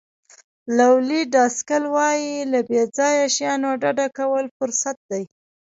لولي 0.77 1.21
ډاسکل 1.33 1.83
وایي 1.95 2.35
له 2.51 2.59
بې 2.69 2.81
ځایه 2.97 3.25
شیانو 3.35 3.71
ډډه 3.81 4.07
کول 4.17 4.45
فرصت 4.57 4.97
دی. 5.11 5.23